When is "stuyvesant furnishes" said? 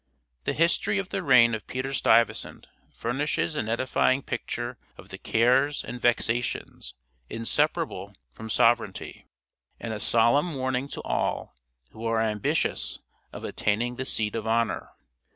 1.93-3.55